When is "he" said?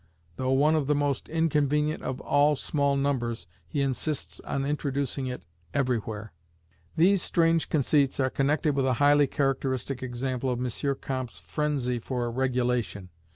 3.67-3.81